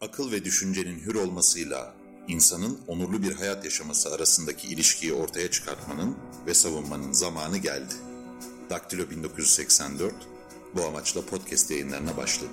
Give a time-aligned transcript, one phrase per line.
[0.00, 1.94] akıl ve düşüncenin hür olmasıyla
[2.28, 7.94] insanın onurlu bir hayat yaşaması arasındaki ilişkiyi ortaya çıkartmanın ve savunmanın zamanı geldi.
[8.70, 10.14] Daktilo 1984
[10.74, 12.52] bu amaçla podcast yayınlarına başladı.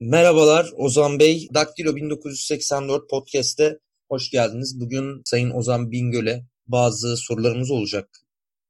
[0.00, 1.48] Merhabalar Ozan Bey.
[1.54, 3.78] Daktilo 1984 podcast'te
[4.08, 4.80] hoş geldiniz.
[4.80, 8.20] Bugün Sayın Ozan Bingöl'e bazı sorularımız olacak.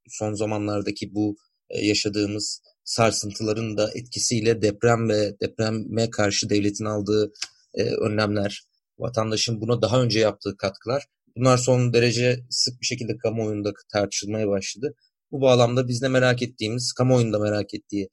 [0.09, 1.37] Son zamanlardaki bu
[1.71, 7.33] e, yaşadığımız sarsıntıların da etkisiyle deprem ve depreme karşı devletin aldığı
[7.75, 8.63] e, önlemler,
[8.99, 11.05] vatandaşın buna daha önce yaptığı katkılar
[11.37, 14.95] bunlar son derece sık bir şekilde kamuoyunda tartışılmaya başladı.
[15.33, 18.09] Bu bağlamda biz de merak ettiğimiz, kamuoyunda merak ettiği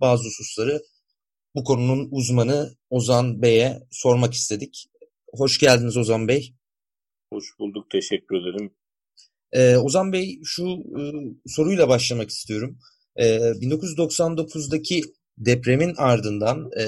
[0.00, 0.82] bazı hususları
[1.54, 4.86] bu konunun uzmanı Ozan Bey'e sormak istedik.
[5.32, 6.54] Hoş geldiniz Ozan Bey.
[7.32, 8.74] Hoş bulduk, teşekkür ederim.
[9.52, 11.02] Ee, Ozan Bey şu e,
[11.46, 12.78] soruyla başlamak istiyorum.
[13.16, 15.02] E, 1999'daki
[15.38, 16.84] depremin ardından e,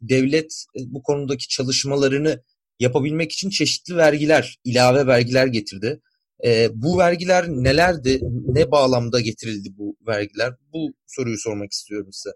[0.00, 2.42] devlet e, bu konudaki çalışmalarını
[2.80, 6.00] yapabilmek için çeşitli vergiler, ilave vergiler getirdi.
[6.44, 8.20] E, bu vergiler nelerdi?
[8.46, 10.54] Ne bağlamda getirildi bu vergiler?
[10.72, 12.30] Bu soruyu sormak istiyorum size.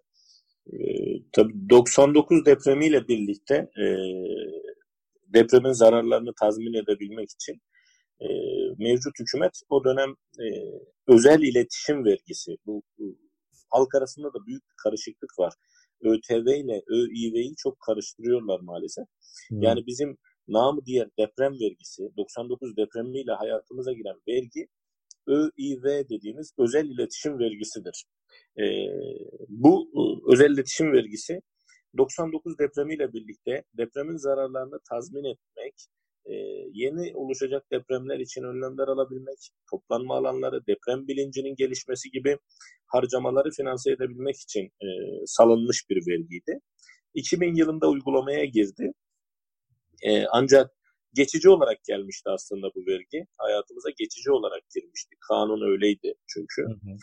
[0.67, 0.77] E,
[1.33, 3.84] tabii 99 depremiyle birlikte e,
[5.34, 7.62] depremin zararlarını tazmin edebilmek için
[8.21, 8.27] e,
[8.78, 10.47] mevcut hükümet o dönem e,
[11.09, 13.17] özel iletişim vergisi, bu, bu
[13.73, 15.53] halk arasında da büyük bir karışıklık var.
[16.01, 19.05] ÖTV ile ÖİV'yi çok karıştırıyorlar maalesef.
[19.48, 19.62] Hmm.
[19.62, 20.17] Yani bizim
[20.48, 24.67] namı diğer deprem vergisi, 99 depremiyle hayatımıza giren vergi
[25.27, 28.05] ÖİV dediğimiz özel iletişim vergisidir.
[28.59, 28.65] E,
[29.48, 29.91] bu
[30.33, 31.41] özel iletişim vergisi
[31.98, 35.75] 99 depremiyle birlikte depremin zararlarını tazmin etmek,
[36.27, 36.34] e,
[36.73, 39.39] yeni oluşacak depremler için önlemler alabilmek,
[39.70, 42.39] toplanma alanları, deprem bilincinin gelişmesi gibi
[42.87, 44.87] harcamaları finanse edebilmek için e,
[45.27, 46.61] salınmış bir vergiydi.
[47.15, 48.93] 2000 yılında uygulamaya girdi.
[50.03, 50.70] E, ancak
[51.15, 53.27] geçici olarak gelmişti aslında bu vergi.
[53.39, 55.17] Hayatımıza geçici olarak girmişti.
[55.28, 56.62] Kanun öyleydi çünkü.
[56.62, 56.97] Hı hı.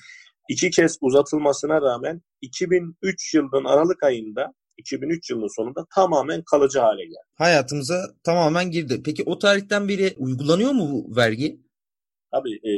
[0.50, 7.16] İki kez uzatılmasına rağmen 2003 yılının Aralık ayında 2003 yılının sonunda tamamen kalıcı hale geldi.
[7.36, 9.02] Hayatımıza tamamen girdi.
[9.06, 11.60] Peki o tarihten beri uygulanıyor mu bu vergi?
[12.32, 12.74] Tabii e,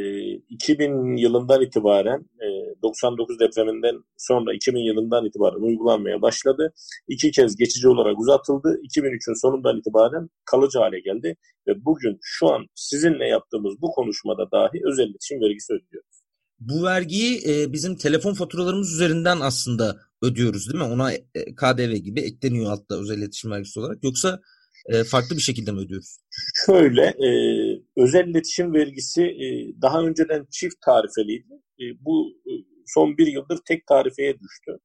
[0.50, 2.48] 2000 yılından itibaren e,
[2.82, 6.74] 99 depreminden sonra 2000 yılından itibaren uygulanmaya başladı.
[7.08, 8.80] İki kez geçici olarak uzatıldı.
[8.84, 11.38] 2003'ün sonundan itibaren kalıcı hale geldi.
[11.68, 16.22] Ve bugün şu an sizinle yaptığımız bu konuşmada dahi özel iletişim vergisi ödüyoruz.
[16.60, 20.94] Bu vergiyi e, bizim telefon faturalarımız üzerinden aslında ödüyoruz değil mi?
[20.94, 24.04] Ona e, KDV gibi ekleniyor altta özel iletişim vergisi olarak.
[24.04, 24.40] Yoksa
[24.86, 26.18] e, farklı bir şekilde mi ödüyoruz?
[26.66, 27.30] Şöyle, e,
[27.98, 29.46] özel iletişim vergisi e,
[29.82, 31.54] daha önceden çift tarifeliydi.
[31.54, 32.52] E, bu e,
[32.86, 34.78] son bir yıldır tek tarifeye düştü.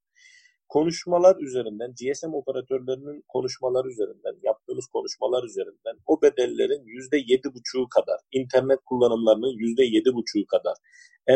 [0.68, 8.18] Konuşmalar üzerinden, GSM operatörlerinin konuşmalar üzerinden, yaptığımız konuşmalar üzerinden o bedellerin yüzde yedi buçuğu kadar,
[8.32, 10.76] internet kullanımlarının yüzde yedi buçuğu kadar,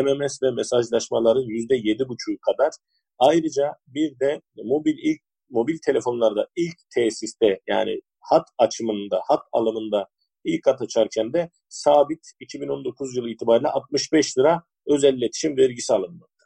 [0.03, 2.71] MMS ve mesajlaşmaların yüzde yedi buçuğu kadar,
[3.21, 10.07] ayrıca bir de mobil ilk mobil telefonlarda ilk tesiste yani hat açımında, hat alımında
[10.45, 16.45] ilk hat açarken de sabit 2019 yılı itibariyle 65 lira özel iletişim vergisi alınmakta.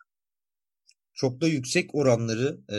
[1.14, 2.78] Çok da yüksek oranları e,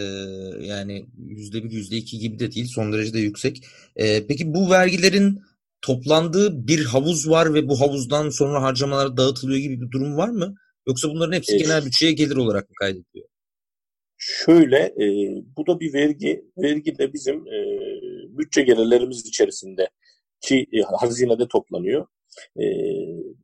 [0.67, 3.67] yani %1, %2 gibi de değil son derece de yüksek.
[3.97, 5.43] E, peki bu vergilerin
[5.83, 10.55] toplandığı bir havuz var ve bu havuzdan sonra harcamalar dağıtılıyor gibi bir durum var mı?
[10.87, 11.65] Yoksa bunların hepsi evet.
[11.65, 13.29] genel bütçeye gelir olarak mı kaydediliyor?
[14.19, 15.07] Şöyle, e,
[15.57, 16.45] bu da bir vergi.
[16.59, 17.59] Vergi de bizim e,
[18.39, 19.89] bütçe gelirlerimiz içerisinde
[20.41, 22.07] ki e, hazinede toplanıyor.
[22.61, 22.65] E,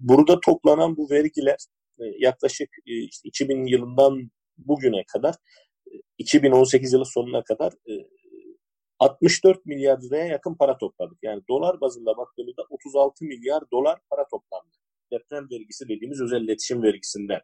[0.00, 1.58] burada toplanan bu vergiler
[1.98, 5.34] e, yaklaşık e, işte 2000 yılından bugüne kadar,
[5.86, 7.92] e, 2018 yılı sonuna kadar e,
[8.98, 11.18] 64 milyar liraya yakın para topladık.
[11.22, 14.76] Yani dolar bazında baktığımızda 36 milyar dolar para toplandı.
[15.12, 17.40] Deprem vergisi dediğimiz özel iletişim vergisinden.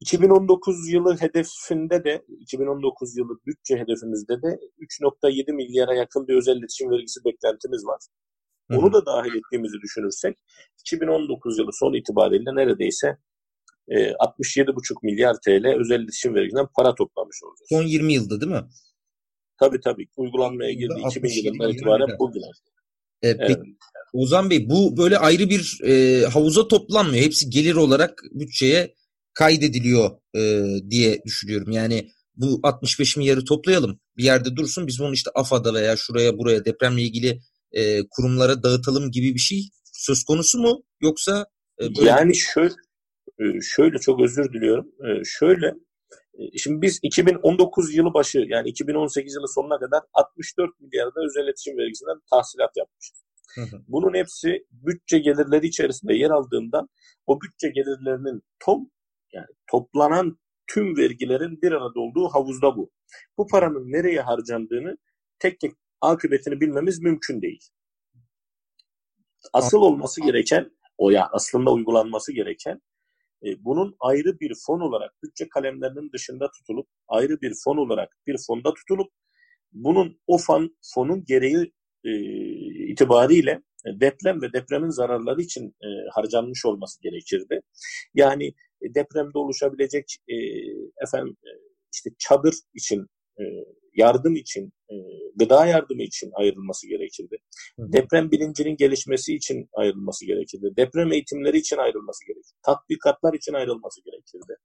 [0.00, 6.90] 2019 yılı hedefinde de 2019 yılı bütçe hedefimizde de 3.7 milyara yakın bir özel iletişim
[6.90, 8.00] vergisi beklentimiz var.
[8.70, 10.36] Onu da dahil ettiğimizi düşünürsek
[10.80, 13.16] 2019 yılı son itibariyle neredeyse
[13.88, 17.68] e, 67,5 milyar TL özel iletişim vergisinden para toplamış olacağız.
[17.68, 18.64] Son 20 yılda değil mi?
[19.60, 20.06] Tabii tabii.
[20.16, 22.44] Uygulanmaya girdi 2000 yılından itibaren bugüne.
[23.22, 23.40] E, evet.
[23.46, 23.76] Peki,
[24.12, 27.24] Ozan Bey bu böyle ayrı bir e, havuza toplanmıyor.
[27.24, 28.94] Hepsi gelir olarak bütçeye
[29.38, 30.40] kaydediliyor e,
[30.90, 31.72] diye düşünüyorum.
[31.72, 34.00] Yani bu 65 milyarı toplayalım.
[34.16, 34.86] Bir yerde dursun.
[34.86, 37.40] Biz bunu işte AFAD'a veya şuraya buraya depremle ilgili
[37.72, 40.82] e, kurumlara dağıtalım gibi bir şey söz konusu mu?
[41.00, 41.46] Yoksa
[41.80, 42.08] e, böyle...
[42.08, 42.74] yani şöyle
[43.62, 44.86] şöyle çok özür diliyorum.
[44.86, 45.74] E, şöyle
[46.38, 51.78] E, şimdi biz 2019 yılı başı yani 2018 yılı sonuna kadar 64 milyarda özel iletişim
[51.78, 53.22] vergisinden tahsilat yapmışız.
[53.88, 56.88] Bunun hepsi bütçe gelirleri içerisinde yer aldığından
[57.26, 58.90] o bütçe gelirlerinin tom
[59.32, 62.90] yani toplanan tüm vergilerin bir arada olduğu havuzda bu.
[63.38, 64.96] Bu paranın nereye harcandığını
[65.38, 67.68] tek tek akıbetini bilmemiz mümkün değil.
[69.52, 72.80] Asıl olması gereken o ya aslında uygulanması gereken
[73.46, 78.36] e, bunun ayrı bir fon olarak bütçe kalemlerinin dışında tutulup ayrı bir fon olarak bir
[78.46, 79.12] fonda tutulup
[79.72, 81.72] bunun o fon, fonun gereği
[82.04, 82.10] e,
[82.92, 87.60] itibariyle deprem ve depremin zararları için e, harcanmış olması gerekirdi.
[88.14, 88.52] Yani e,
[88.82, 90.36] depremde oluşabilecek e,
[91.06, 91.50] efendim e,
[91.94, 93.06] işte çadır için
[93.40, 93.44] e,
[93.94, 94.94] yardım için, e,
[95.36, 97.36] gıda yardımı için ayrılması gerekirdi.
[97.78, 97.92] Hı.
[97.92, 100.76] Deprem bilincinin gelişmesi için ayrılması gerekirdi.
[100.76, 102.58] Deprem eğitimleri için ayrılması gerekirdi.
[102.62, 104.56] Tatbikatlar için ayrılması gerekirdi.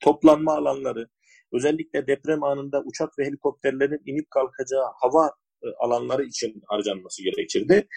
[0.00, 1.08] Toplanma alanları,
[1.52, 5.30] özellikle deprem anında uçak ve helikopterlerin inip kalkacağı hava
[5.62, 7.88] e, alanları için harcanması gerekirdi.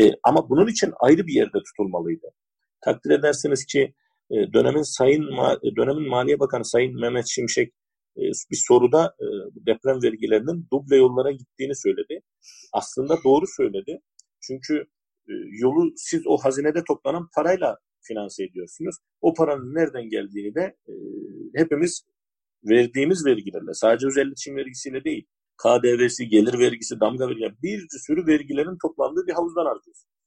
[0.00, 2.26] E, ama bunun için ayrı bir yerde tutulmalıydı.
[2.80, 3.94] Takdir edersiniz ki
[4.30, 5.22] e, dönemin Sayın
[5.76, 7.72] dönemin Maliye Bakanı Sayın Mehmet Şimşek
[8.16, 9.26] e, bir soruda e,
[9.66, 12.20] deprem vergilerinin duble yollara gittiğini söyledi.
[12.72, 14.00] Aslında doğru söyledi.
[14.40, 14.74] Çünkü
[15.28, 15.32] e,
[15.62, 18.96] yolu siz o hazinede toplanan parayla finanse ediyorsunuz.
[19.20, 20.76] O paranın nereden geldiğini de
[21.54, 22.02] hepimiz
[22.64, 25.26] verdiğimiz vergilerle, sadece özel iletişim vergisiyle değil,
[25.62, 30.17] KDV'si, gelir vergisi, damga vergisi, bir sürü vergilerin toplandığı bir havuzdan harcıyorsunuz.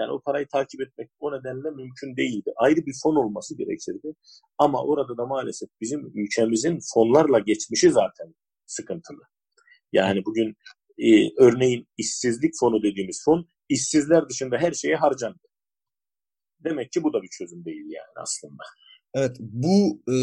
[0.00, 2.52] Yani o parayı takip etmek o nedenle mümkün değildi.
[2.56, 4.14] Ayrı bir fon olması gerekirdi.
[4.58, 8.34] Ama orada da maalesef bizim ülkemizin fonlarla geçmişi zaten
[8.66, 9.22] sıkıntılı.
[9.92, 10.56] Yani bugün
[10.98, 15.48] e, örneğin işsizlik fonu dediğimiz fon işsizler dışında her şeye harcandı.
[16.64, 18.62] Demek ki bu da bir çözüm değil yani aslında.
[19.14, 20.16] Evet bu e,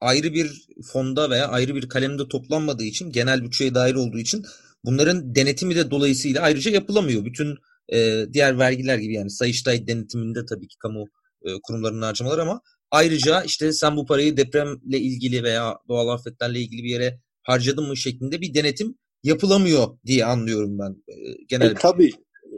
[0.00, 4.44] ayrı bir fonda veya ayrı bir kalemde toplanmadığı için genel bütçeye dair olduğu için
[4.84, 7.24] bunların denetimi de dolayısıyla ayrıca yapılamıyor.
[7.24, 7.58] Bütün
[7.92, 11.04] e, diğer vergiler gibi yani Sayıştay denetiminde tabii ki kamu
[11.44, 12.60] e, kurumlarının harcamaları ama
[12.90, 17.96] ayrıca işte sen bu parayı depremle ilgili veya doğal afetlerle ilgili bir yere harcadın mı
[17.96, 21.14] şeklinde bir denetim yapılamıyor diye anlıyorum ben e,
[21.48, 21.70] genel.
[21.70, 22.10] E, tabii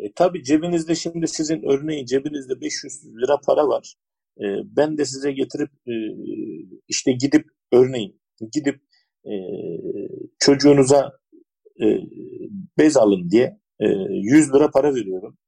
[0.03, 3.95] e, tabii cebinizde şimdi sizin örneğin cebinizde 500 lira para var.
[4.39, 4.45] E,
[4.77, 5.95] ben de size getirip e,
[6.89, 8.21] işte gidip örneğin
[8.53, 8.81] gidip
[9.25, 9.33] e,
[10.39, 11.13] çocuğunuza
[11.81, 11.87] e,
[12.79, 15.39] bez alın diye 100 ee, lira para veriyorum.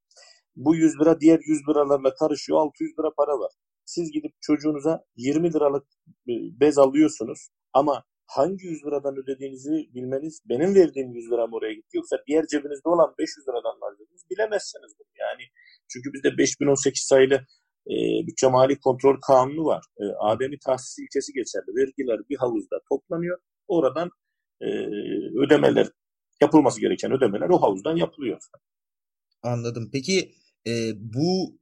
[0.57, 3.53] Bu 100 lira diğer 100 liralarla karışıyor 600 lira para var.
[3.85, 5.87] Siz gidip çocuğunuza 20 liralık
[6.29, 11.75] e, bez alıyorsunuz ama hangi 100 liradan ödediğinizi bilmeniz benim verdiğim 100 lira mı oraya
[11.75, 15.13] gitti yoksa diğer cebinizde olan 500 liradan mı harcadınız bilemezsiniz bunu.
[15.19, 15.43] Yani
[15.89, 17.35] çünkü bizde 5018 sayılı
[17.91, 17.95] e,
[18.27, 19.85] bütçe mali kontrol kanunu var.
[20.01, 21.77] E, ademi tahsis ilkesi geçerli.
[21.77, 23.39] Vergiler bir havuzda toplanıyor.
[23.69, 24.11] Oradan
[24.61, 24.67] e,
[25.43, 25.87] ödemeler
[26.40, 28.38] yapılması gereken ödemeler o havuzdan yapılıyor.
[29.43, 29.90] Anladım.
[29.93, 30.35] Peki
[30.67, 31.58] e, bu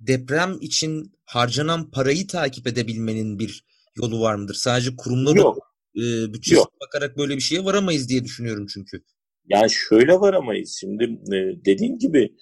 [0.00, 3.64] deprem için harcanan parayı takip edebilmenin bir
[3.96, 4.54] yolu var mıdır?
[4.54, 5.58] Sadece kurumların Yok.
[5.96, 6.02] e,
[6.34, 6.72] bütçesine Yok.
[6.80, 9.02] bakarak böyle bir şeye varamayız diye düşünüyorum çünkü.
[9.48, 10.76] Yani şöyle varamayız.
[10.80, 12.36] Şimdi e, dediğim gibi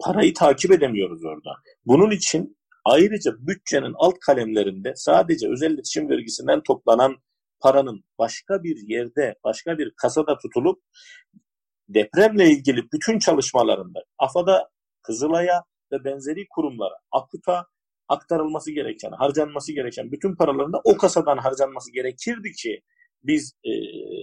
[0.00, 1.50] parayı takip edemiyoruz orada.
[1.86, 7.16] Bunun için ayrıca bütçenin alt kalemlerinde sadece özel iletişim vergisinden toplanan
[7.60, 10.82] paranın başka bir yerde, başka bir kasada tutulup
[11.88, 14.68] depremle ilgili bütün çalışmalarında AFAD'a,
[15.02, 17.66] Kızılay'a ve benzeri kurumlara, AKUT'a
[18.08, 22.80] aktarılması gereken, harcanması gereken bütün paraların o kasadan harcanması gerekirdi ki
[23.22, 23.70] biz e,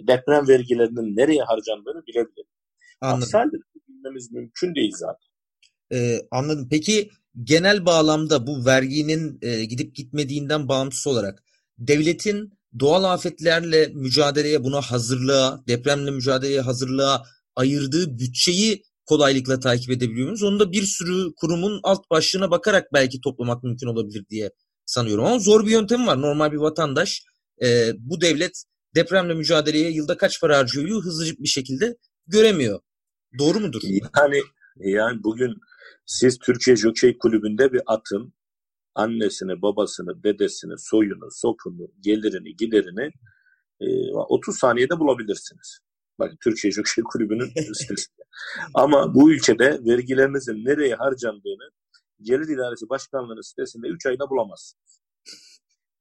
[0.07, 2.03] deprem vergilerinin nereye harcandığını.
[3.01, 3.23] Anladım.
[3.23, 5.27] Aksi halde bilmemiz mümkün değil zaten.
[5.93, 6.67] Ee, anladım.
[6.71, 7.09] Peki
[7.43, 11.43] genel bağlamda bu verginin e, gidip gitmediğinden bağımsız olarak
[11.77, 17.23] devletin doğal afetlerle mücadeleye buna hazırlığa, depremle mücadeleye hazırlığa
[17.55, 20.43] ayırdığı bütçeyi kolaylıkla takip edebiliyor muyuz?
[20.43, 24.51] Onu da bir sürü kurumun alt başlığına bakarak belki toplamak mümkün olabilir diye
[24.85, 25.25] sanıyorum.
[25.25, 26.21] Ama zor bir yöntem var.
[26.21, 27.23] Normal bir vatandaş
[27.63, 28.63] e, bu devlet
[28.95, 31.95] depremle mücadeleye yılda kaç para harcıyor hızlıca bir şekilde
[32.27, 32.79] göremiyor.
[33.39, 33.81] Doğru mudur?
[33.83, 34.41] Yani
[34.75, 35.53] yani bugün
[36.05, 38.33] siz Türkiye Jokey Kulübü'nde bir atın
[38.97, 43.11] annesini, babasını, dedesini, soyunu, sopunu, gelirini, giderini
[43.81, 45.79] e, 30 saniyede bulabilirsiniz.
[46.19, 48.23] Bak Türkiye Jockey Kulübü'nün sitesinde.
[48.73, 51.69] Ama bu ülkede vergilerinizin nereye harcandığını
[52.21, 55.01] Gelir İdaresi Başkanlığı'nın sitesinde 3 ayda bulamazsınız.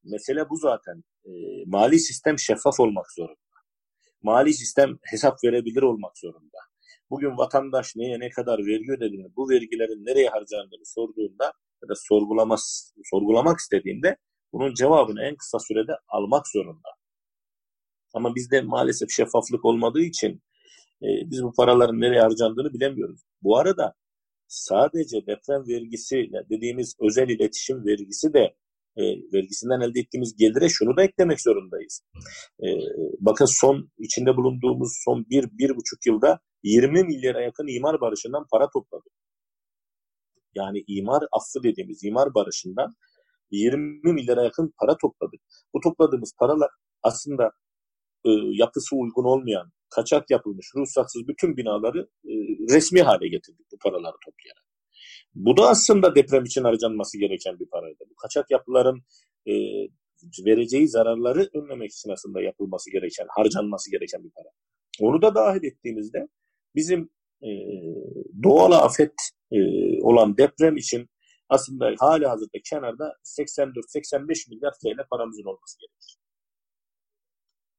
[0.05, 1.05] Mesele bu zaten.
[1.25, 1.31] E,
[1.67, 3.57] mali sistem şeffaf olmak zorunda.
[4.23, 6.59] Mali sistem hesap verebilir olmak zorunda.
[7.11, 11.53] Bugün vatandaş neye ne kadar vergi ödediğini, bu vergilerin nereye harcandığını sorduğunda
[11.87, 14.17] ya da sorgulamaz, sorgulamak istediğinde
[14.53, 16.89] bunun cevabını en kısa sürede almak zorunda.
[18.15, 20.43] Ama bizde maalesef şeffaflık olmadığı için
[21.03, 23.21] e, biz bu paraların nereye harcandığını bilemiyoruz.
[23.43, 23.95] Bu arada
[24.49, 26.17] sadece deprem vergisi
[26.51, 28.57] dediğimiz özel iletişim vergisi de
[28.97, 29.03] e,
[29.33, 32.03] vergisinden elde ettiğimiz gelire şunu da eklemek zorundayız.
[32.61, 32.67] E,
[33.21, 38.71] bakın son içinde bulunduğumuz son bir, bir buçuk yılda 20 milyara yakın imar barışından para
[38.71, 39.13] topladık.
[40.57, 42.95] Yani imar affı dediğimiz imar barışından
[43.51, 45.41] 20 milyara yakın para topladık.
[45.75, 46.71] Bu topladığımız paralar
[47.03, 47.51] aslında
[48.25, 52.33] e, yapısı uygun olmayan, kaçak yapılmış, ruhsatsız bütün binaları e,
[52.75, 54.67] resmi hale getirdik bu paraları toplayarak.
[55.35, 58.05] Bu da aslında deprem için harcanması gereken bir paraydı.
[58.11, 59.03] Bu kaçak yapıların
[59.47, 59.53] e,
[60.47, 64.49] vereceği zararları önlemek için aslında yapılması gereken, harcanması gereken bir para.
[65.01, 66.29] Onu da dahil ettiğimizde
[66.75, 67.11] bizim
[67.43, 67.51] e,
[68.43, 69.13] doğal afet
[69.53, 69.59] e,
[70.03, 71.09] olan deprem için
[71.49, 76.17] aslında hala hazırda kenarda 84-85 milyar TL paramızın olması gerekir.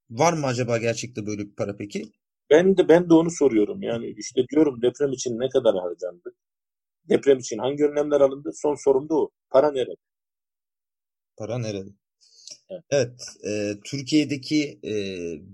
[0.10, 2.12] Var mı acaba gerçekte böyle bir para peki?
[2.50, 3.82] Ben de ben de onu soruyorum.
[3.84, 6.36] Yani işte diyorum deprem için ne kadar harcandı?
[7.10, 8.52] Deprem için hangi önlemler alındı?
[8.54, 9.30] Son sorum da o.
[9.50, 9.96] Para nerede?
[11.38, 11.90] Para nerede?
[12.70, 14.94] Evet, evet e, Türkiye'deki e,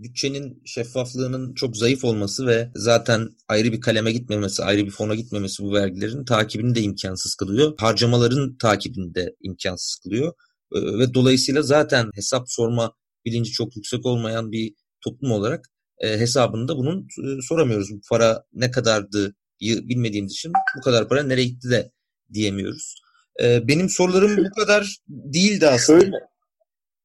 [0.03, 5.63] bütçenin şeffaflığının çok zayıf olması ve zaten ayrı bir kaleme gitmemesi, ayrı bir fona gitmemesi
[5.63, 7.73] bu vergilerin takibini de imkansız kılıyor.
[7.77, 10.33] Harcamaların takibini de imkansız kılıyor.
[10.75, 12.93] E, ve dolayısıyla zaten hesap sorma
[13.25, 15.65] bilinci çok yüksek olmayan bir toplum olarak
[15.99, 17.91] e, hesabını da bunun e, soramıyoruz.
[17.91, 21.91] Bu para ne kadardı bilmediğimiz için bu kadar para nereye gitti de
[22.33, 22.95] diyemiyoruz.
[23.43, 26.01] E, benim sorularım bu kadar değildi aslında.
[26.01, 26.32] Şöyle,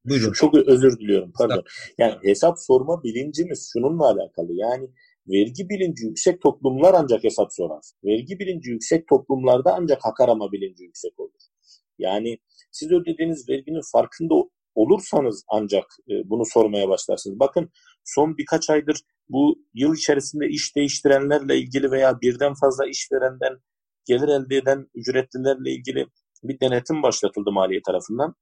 [0.09, 0.33] Buyurun.
[0.33, 1.63] Çok özür diliyorum pardon.
[1.99, 4.53] Yani hesap sorma bilincimiz şununla alakalı.
[4.53, 4.89] Yani
[5.29, 7.83] vergi bilinci yüksek toplumlar ancak hesap sorar.
[8.05, 11.41] Vergi bilinci yüksek toplumlarda ancak hak arama bilinci yüksek olur.
[11.99, 12.39] Yani
[12.73, 14.35] siz ödediğiniz verginin farkında
[14.75, 17.41] olursanız ancak e, bunu sormaya başlarsınız.
[17.41, 17.71] Bakın
[18.05, 23.59] son birkaç aydır bu yıl içerisinde iş değiştirenlerle ilgili veya birden fazla işverenden
[24.05, 26.07] gelir elde eden ücretlilerle ilgili
[26.43, 28.35] bir denetim başlatıldı maliye tarafından.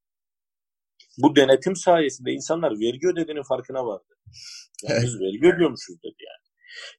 [1.18, 4.14] Bu denetim sayesinde insanlar vergi ödediğinin farkına vardı.
[4.82, 6.46] Yani biz vergi ödüyormuşuz dedi yani.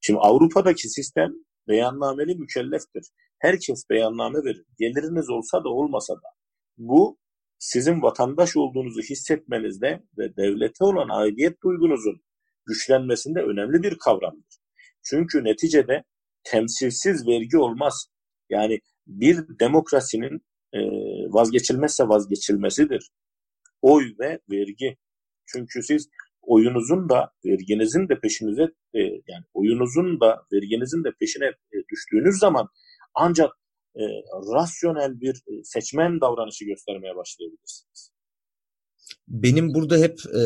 [0.02, 1.34] Şimdi Avrupa'daki sistem
[1.68, 3.04] beyannameli mükelleftir.
[3.40, 4.66] Herkes beyanname verir.
[4.80, 6.28] Geliriniz olsa da olmasa da.
[6.78, 7.20] Bu
[7.60, 12.22] sizin vatandaş olduğunuzu hissetmenizde ve devlete olan aidiyet duygunuzun
[12.66, 14.58] güçlenmesinde önemli bir kavramdır.
[15.04, 16.04] Çünkü neticede
[16.44, 18.08] temsilsiz vergi olmaz.
[18.50, 20.42] Yani bir demokrasinin
[21.30, 23.10] vazgeçilmezse vazgeçilmesidir.
[23.82, 24.98] Oy ve vergi.
[25.46, 26.10] Çünkü siz
[26.42, 32.70] oyunuzun da verginizin de peşinize e, yani oyunuzun da verginizin de peşine e, düştüğünüz zaman
[33.14, 33.52] ancak
[33.96, 34.02] e,
[34.54, 38.12] rasyonel bir e, seçmen davranışı göstermeye başlayabilirsiniz.
[39.28, 40.38] Benim burada hep e,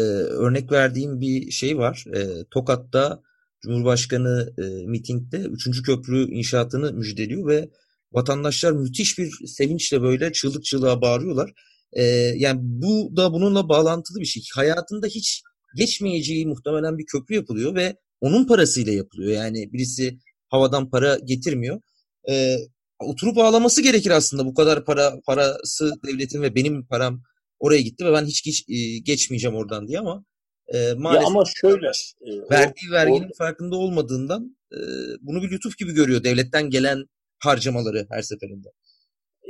[0.45, 2.05] örnek verdiğim bir şey var.
[2.13, 3.21] E, Tokat'ta
[3.61, 5.83] Cumhurbaşkanı e, mitingde 3.
[5.83, 7.69] köprü inşaatını müjdeliyor ve
[8.11, 11.53] vatandaşlar müthiş bir sevinçle böyle çığlık çığlığa bağırıyorlar.
[11.93, 12.03] E,
[12.37, 14.43] yani bu da bununla bağlantılı bir şey.
[14.55, 15.41] Hayatında hiç
[15.75, 19.31] geçmeyeceği muhtemelen bir köprü yapılıyor ve onun parasıyla yapılıyor.
[19.31, 20.19] Yani birisi
[20.49, 21.81] havadan para getirmiyor.
[22.29, 22.57] E,
[22.99, 24.45] oturup ağlaması gerekir aslında.
[24.45, 27.21] Bu kadar para parası devletin ve benim param
[27.59, 30.25] oraya gitti ve ben hiç geç, e, geçmeyeceğim oradan diye ama
[30.67, 31.87] e, maalesef ya ama şöyle
[32.21, 34.79] e, verdiği verginin o, farkında olmadığından e,
[35.21, 37.05] bunu bir lütuf gibi görüyor devletten gelen
[37.39, 38.67] harcamaları her seferinde.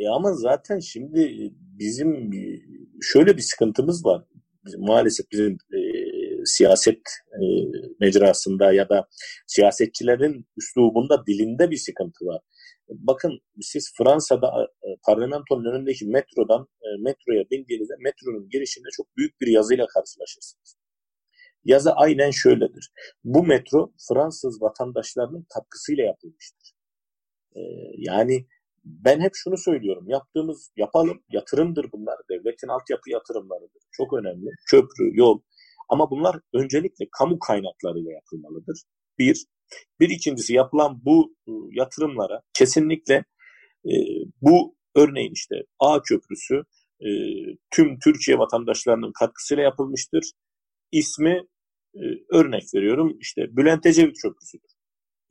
[0.01, 2.31] E ama zaten şimdi bizim
[3.01, 4.25] şöyle bir sıkıntımız var.
[4.65, 5.79] Bizim, maalesef bizim e,
[6.45, 7.01] siyaset
[7.33, 7.41] e,
[7.99, 9.07] mecrasında ya da
[9.47, 12.41] siyasetçilerin üslubunda dilinde bir sıkıntı var.
[12.89, 19.47] Bakın siz Fransa'da e, parlamentonun önündeki metrodan e, metroya bindiğinizde metronun girişinde çok büyük bir
[19.47, 20.77] yazıyla karşılaşırsınız.
[21.65, 22.91] Yazı aynen şöyledir.
[23.23, 26.73] Bu metro Fransız vatandaşlarının katkısıyla yapılmıştır.
[27.55, 27.59] E,
[27.97, 28.47] yani
[28.83, 30.05] ben hep şunu söylüyorum.
[30.07, 32.15] Yaptığımız, yapalım, yatırımdır bunlar.
[32.29, 33.81] Devletin altyapı yatırımlarıdır.
[33.91, 34.49] Çok önemli.
[34.69, 35.41] Köprü, yol.
[35.89, 38.83] Ama bunlar öncelikle kamu kaynaklarıyla yapılmalıdır.
[39.19, 39.45] Bir.
[39.99, 43.15] Bir ikincisi yapılan bu e, yatırımlara kesinlikle
[43.85, 43.93] e,
[44.41, 46.63] bu örneğin işte A köprüsü
[47.01, 47.09] e,
[47.71, 50.31] tüm Türkiye vatandaşlarının katkısıyla yapılmıştır.
[50.91, 51.47] İsmi
[51.95, 54.70] e, örnek veriyorum işte Bülent Ecevit Köprüsü'dür.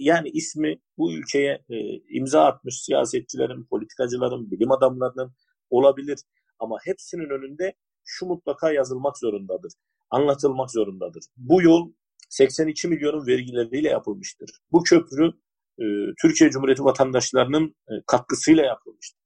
[0.00, 1.76] Yani ismi bu ülkeye e,
[2.08, 5.32] imza atmış siyasetçilerin, politikacıların, bilim adamlarının
[5.70, 6.18] olabilir.
[6.58, 9.72] Ama hepsinin önünde şu mutlaka yazılmak zorundadır,
[10.10, 11.24] anlatılmak zorundadır.
[11.36, 11.92] Bu yol
[12.28, 14.50] 82 milyonun vergileriyle yapılmıştır.
[14.72, 15.32] Bu köprü
[15.78, 15.84] e,
[16.22, 19.20] Türkiye Cumhuriyeti vatandaşlarının e, katkısıyla yapılmıştır.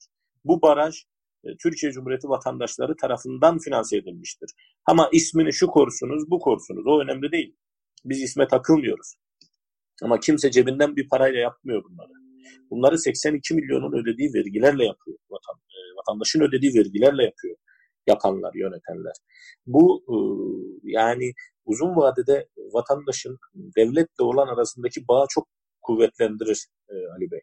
[0.44, 0.96] Bu baraj
[1.44, 4.50] e, Türkiye Cumhuriyeti vatandaşları tarafından finanse edilmiştir.
[4.86, 7.56] Ama ismini şu korsunuz, bu korsunuz o önemli değil.
[8.04, 9.14] Biz isme takılmıyoruz.
[10.02, 12.12] Ama kimse cebinden bir parayla yapmıyor bunları.
[12.70, 15.18] Bunları 82 milyonun ödediği vergilerle yapıyor.
[15.30, 17.56] Vatan, e, vatandaşın ödediği vergilerle yapıyor
[18.06, 19.12] yapanlar, yönetenler.
[19.66, 20.16] Bu e,
[20.82, 21.32] yani
[21.64, 25.48] uzun vadede vatandaşın devletle olan arasındaki bağı çok
[25.82, 27.40] kuvvetlendirir e, Ali Bey.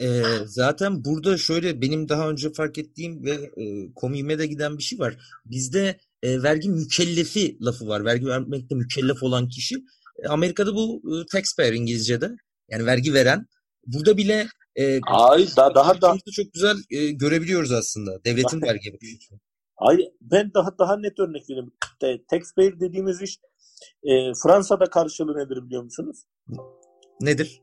[0.00, 4.82] E, zaten burada şöyle benim daha önce fark ettiğim ve e, komiğime de giden bir
[4.82, 5.18] şey var.
[5.44, 8.04] Bizde e, vergi mükellefi lafı var.
[8.04, 9.74] Vergi vermekte mükellef olan kişi.
[10.28, 12.30] Amerika'da bu e, taxpayer İngilizce'de.
[12.68, 13.46] Yani vergi veren.
[13.86, 18.24] Burada bile e, Ay, da, daha da çok güzel e, görebiliyoruz aslında.
[18.24, 19.34] Devletin vergi bakışı.
[19.76, 21.72] Ay, ben daha daha net örnek vereyim.
[22.30, 23.38] Taxpayer dediğimiz iş
[24.02, 26.24] e, Fransa'da karşılığı nedir biliyor musunuz?
[27.20, 27.62] Nedir?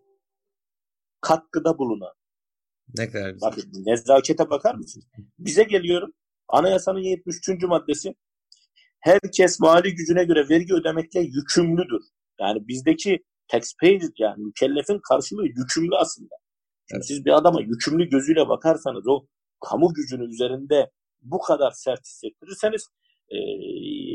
[1.22, 2.14] Katkıda bulunan.
[2.98, 3.52] Ne kadar güzel.
[3.52, 5.04] Bakın nezakete bakar mısın?
[5.40, 6.14] Bize geliyorum.
[6.48, 7.64] Anayasanın 73.
[7.64, 8.16] maddesi
[9.00, 12.04] herkes mali gücüne göre vergi ödemekle yükümlüdür.
[12.42, 16.36] Yani bizdeki taxpayer yani mükellefin karşılığı yükümlü aslında.
[16.90, 17.08] Şimdi evet.
[17.08, 19.26] siz bir adama yükümlü gözüyle bakarsanız o
[19.60, 22.88] kamu gücünün üzerinde bu kadar sert hissettirirseniz
[23.30, 23.38] e,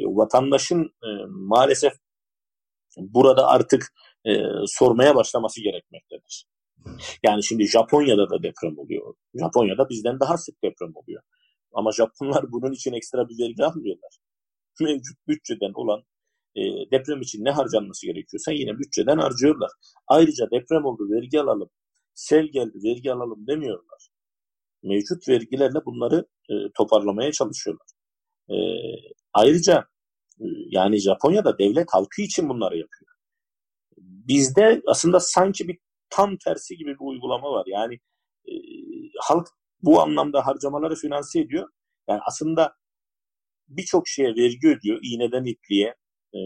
[0.06, 1.92] vatandaşın e, maalesef
[2.98, 3.92] burada artık
[4.24, 4.30] e,
[4.66, 6.46] sormaya başlaması gerekmektedir.
[7.22, 9.14] Yani şimdi Japonya'da da deprem oluyor.
[9.34, 11.22] Japonya'da bizden daha sık deprem oluyor.
[11.72, 14.16] Ama Japonlar bunun için ekstra bir vergi almıyorlar.
[14.80, 16.02] Mevcut bütçeden olan
[16.56, 19.70] e, deprem için ne harcanması gerekiyorsa yine bütçeden harcıyorlar.
[20.08, 21.70] Ayrıca deprem oldu vergi alalım,
[22.14, 24.08] sel geldi vergi alalım demiyorlar.
[24.82, 27.86] Mevcut vergilerle bunları e, toparlamaya çalışıyorlar.
[28.50, 28.56] E,
[29.32, 29.88] ayrıca
[30.40, 33.10] e, yani Japonya'da devlet halkı için bunları yapıyor.
[33.98, 35.78] Bizde aslında sanki bir
[36.10, 37.64] tam tersi gibi bir uygulama var.
[37.66, 37.94] Yani
[38.48, 38.52] e,
[39.20, 39.48] halk
[39.82, 41.68] bu anlamda harcamaları finanse ediyor.
[42.08, 42.76] Yani aslında
[43.68, 44.98] birçok şeye vergi ödüyor.
[45.02, 45.94] İğneden ipliğe,
[46.36, 46.40] e,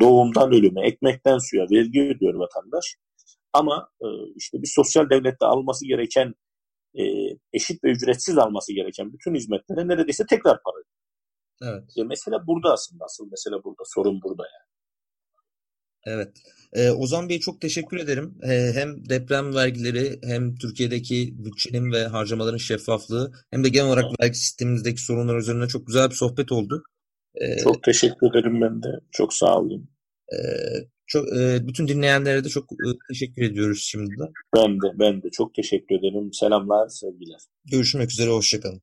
[0.00, 2.96] doğumdan ölüme, ekmekten suya vergi ödüyor vatandaş.
[3.52, 6.34] Ama e, işte bir sosyal devlette alması gereken
[6.94, 7.02] e,
[7.52, 10.98] eşit ve ücretsiz alması gereken bütün hizmetlere neredeyse tekrar para ödüyor.
[11.62, 11.84] Evet.
[11.98, 13.04] E, mesele burada aslında.
[13.04, 13.82] Asıl mesele burada.
[13.84, 14.68] Sorun burada yani.
[16.04, 16.36] Evet.
[16.72, 18.38] Ee, Ozan Bey çok teşekkür ederim.
[18.42, 24.38] Ee, hem deprem vergileri hem Türkiye'deki bütçenin ve harcamaların şeffaflığı hem de genel olarak vergi
[24.38, 26.82] sistemimizdeki sorunlar üzerine çok güzel bir sohbet oldu.
[27.34, 28.88] Ee, çok teşekkür ederim ben de.
[29.12, 29.90] Çok sağ olun.
[30.32, 30.38] E,
[31.06, 34.24] çok, e, bütün dinleyenlere de çok e, teşekkür ediyoruz şimdi de.
[34.56, 36.32] Ben de ben de çok teşekkür ederim.
[36.32, 37.40] Selamlar, sevgiler.
[37.64, 38.82] Görüşmek üzere, hoşçakalın.